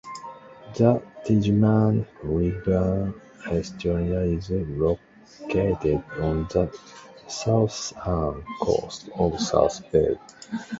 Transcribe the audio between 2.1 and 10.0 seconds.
River Estuary is located on the southern coast of South